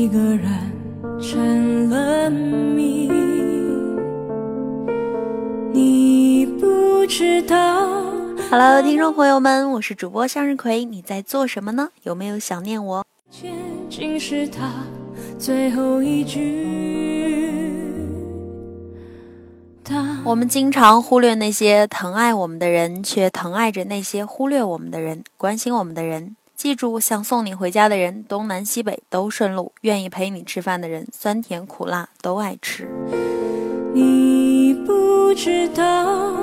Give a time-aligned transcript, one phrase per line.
[0.00, 0.48] 一个人
[1.20, 3.06] 成了谜，
[5.74, 7.86] 你不知道。
[8.50, 11.90] Hello，听众朋友们，我是主播向日葵，你在做什么呢？
[12.04, 13.04] 有没有想念我？
[14.18, 14.72] 是他
[15.38, 16.66] 最后一句。
[20.24, 26.36] 我们经常忽略那些疼爱我们的人，却疼爱着那些忽略我们的人、关心我们的人。
[26.60, 32.86] 记住，想送你回家的人，东南西北都顺路；愿意陪你吃饭的人，酸甜苦辣都爱吃。
[33.94, 36.36] 你不知道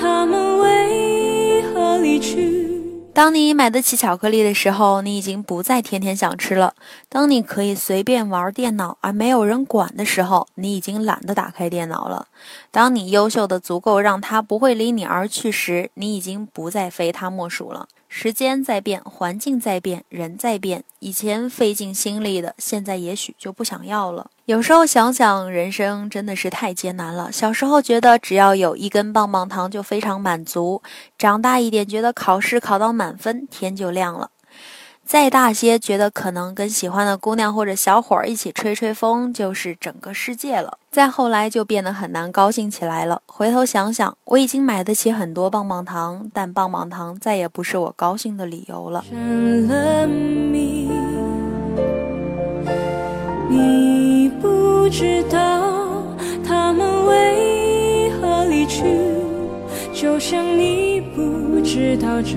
[0.00, 2.66] 他们为何离去。
[3.12, 6.72] 当你买得起巧克力的时候，你已经不再天天想吃了；
[7.10, 12.28] 当你可以随便玩电脑而没有人管的时候，你已经懒得打开电脑了；
[12.70, 17.86] 当你优秀的足够让他不会离你而去时，你已经不再非他莫属了。
[18.08, 20.82] 时间在变，环境在变，人在变。
[20.98, 24.30] 以前费尽心力的，现在也许就不想要了。
[24.46, 27.30] 有时候想想，人生真的是太艰难了。
[27.30, 30.82] 小时候觉得只要有一根棒棒糖就非常满足，
[31.18, 34.30] 长大一点觉得考试考到满分天就亮了。
[35.08, 40.76] 再大些，觉得可能跟喜欢的姑娘或者小伙儿一起吹吹风就是整个世界了。
[40.90, 43.22] 再后来就变得很难高兴起来了。
[43.24, 49.02] 回头想想，我已经买得起很多棒棒糖，但棒棒糖再也不是我高兴的理由了。
[49.10, 50.90] 了谜，
[53.48, 56.04] 你不知道
[56.46, 58.84] 他们为何离去，
[59.94, 62.36] 就像你不知道这。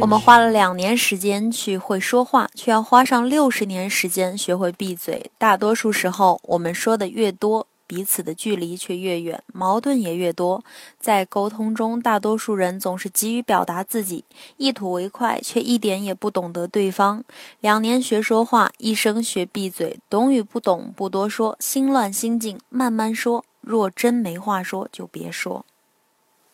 [0.00, 5.30] 我们花了两年时间去会说话，却要花上六十年时间学会闭嘴。
[5.38, 10.62] 大多数时候，我们说的越多，彼此的距离却越远，矛盾也越多。
[11.00, 14.24] 在沟通中，大多数人总是急于表达自己，
[14.58, 17.24] 一吐为快，却一点也不懂得对方。
[17.60, 19.98] 两年学说话，一生学闭嘴。
[20.10, 23.44] 懂与不懂不多说，心乱心静慢慢说。
[23.62, 25.64] 若真没话说，就别说。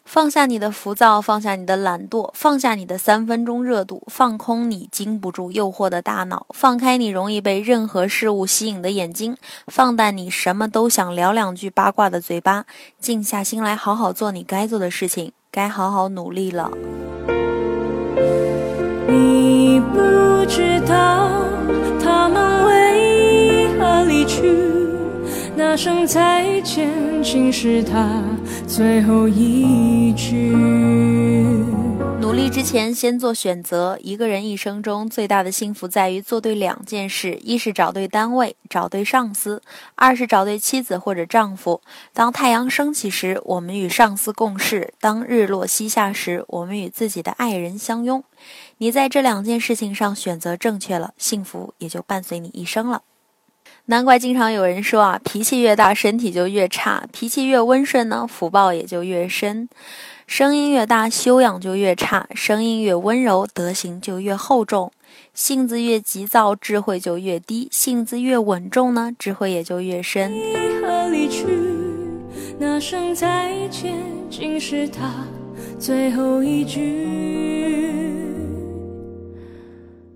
[0.05, 9.37] 放下你的浮躁，放下你的懒惰，放下你的三分钟热度，放空你经不住诱惑的大脑，放开你容易被任何事物吸引的眼睛，
[9.69, 12.67] 放淡你什么都想聊两句八卦的嘴巴，
[13.01, 16.71] 静下心来好好做你该做的事情，该好好努力了。
[19.07, 21.31] 你不知道
[22.03, 22.92] 他们为，
[25.73, 26.87] 那声再见
[27.23, 28.23] 竟是他
[28.69, 30.55] 最后一句。
[32.21, 33.99] 努力之前，先做选择。
[34.03, 39.63] 一个人一生中最大的幸福在于做对两件事：一是找对单位，找对上司；
[39.95, 41.81] 二是找对妻子或者丈夫。
[42.13, 48.23] 当太阳升起时，我们与上司共事；当日落西下时，我们与自己的爱人相拥。
[48.77, 53.01] 你在这两件事情上选择正确了，幸福也就伴随你一生了。
[53.87, 59.69] 难怪经常有人说啊，脾气越大，身体就越差；脾气越温顺呢，福报也就越深。
[60.27, 64.93] 声音越大，修养就越差；声音越温柔，德行就越厚重。
[65.35, 70.33] 性子越急躁，智慧就越低；性子越稳重呢，智慧也就越深。
[70.33, 71.47] 为何离去？
[72.59, 73.95] 那声再见，
[74.31, 75.27] 竟是他
[75.79, 77.09] 最后一句。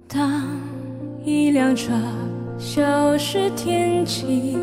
[0.07, 0.45] 当
[1.25, 1.93] 一辆车
[2.59, 4.57] 消失天际。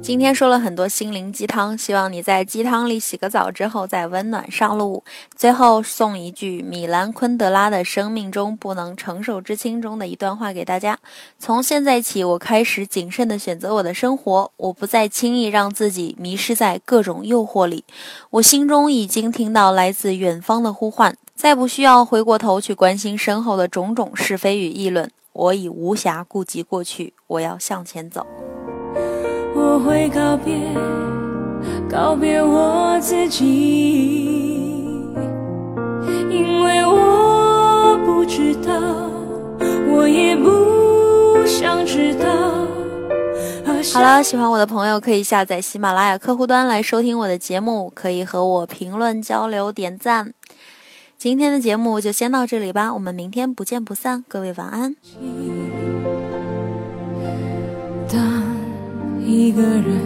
[0.00, 5.02] 今天说了很多心灵鸡汤，希望你在鸡汤里洗个澡之后再温暖上路。
[5.36, 10.98] 最后送一句米兰昆德拉的《生命中不能承受之轻》中的一段话给大家：
[11.38, 17.84] 从现在起，我开始谨慎地选择我的生活，我不再轻易让自己迷失在各种诱惑里。
[18.30, 25.08] 我心中已经听到来自远方的呼唤，再不需要回过头去关心身后的种种是非与议论。
[25.32, 28.26] 我已无暇顾及过去，我要向前走。
[29.54, 30.54] 我会告别，
[31.88, 33.44] 告别我自己，
[36.30, 38.72] 因为我不知道，
[39.90, 42.26] 我也不想知道。
[43.92, 50.34] 好了，喜欢我的朋友可以下载喜马拉雅客户端来收听我的节目，可以和我评论交流、点赞。
[51.22, 54.96] 今天的节目就先到这里吧，我们明天不见不散，各位晚安。
[58.08, 58.42] 当
[59.24, 60.00] 一个人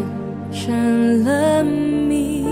[0.52, 2.44] 成了谜，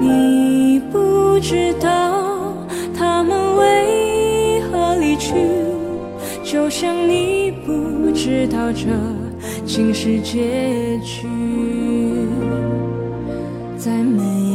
[0.00, 2.56] 你不知道
[2.92, 5.36] 他们为何离去，
[6.42, 8.88] 就像你不知道这
[9.64, 11.28] 竟是结局。
[13.78, 14.49] 在每